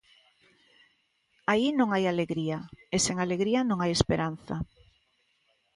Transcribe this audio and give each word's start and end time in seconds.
Aí 1.51 1.67
non 1.79 1.89
hai 1.95 2.03
alegría 2.07 2.57
e 2.95 2.97
sen 3.05 3.17
alegría 3.19 3.61
non 3.69 3.77
hai 3.79 3.91
esperanza. 3.93 4.55